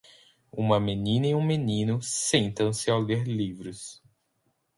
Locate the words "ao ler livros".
2.89-4.01